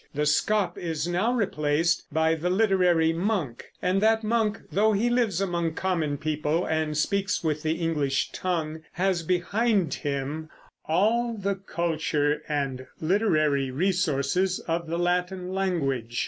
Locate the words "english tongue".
7.73-8.81